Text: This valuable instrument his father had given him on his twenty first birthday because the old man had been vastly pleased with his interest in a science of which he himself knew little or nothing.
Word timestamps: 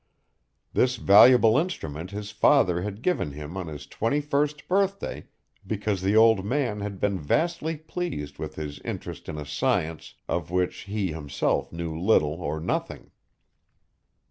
This 0.73 0.95
valuable 0.95 1.59
instrument 1.59 2.09
his 2.09 2.31
father 2.31 2.81
had 2.81 3.03
given 3.03 3.33
him 3.33 3.55
on 3.55 3.67
his 3.67 3.85
twenty 3.85 4.19
first 4.19 4.67
birthday 4.67 5.25
because 5.67 6.01
the 6.01 6.15
old 6.15 6.43
man 6.43 6.79
had 6.79 6.99
been 6.99 7.19
vastly 7.19 7.77
pleased 7.77 8.39
with 8.39 8.55
his 8.55 8.79
interest 8.79 9.29
in 9.29 9.37
a 9.37 9.45
science 9.45 10.15
of 10.27 10.49
which 10.49 10.85
he 10.89 11.11
himself 11.11 11.71
knew 11.71 11.95
little 11.95 12.41
or 12.41 12.59
nothing. 12.59 13.11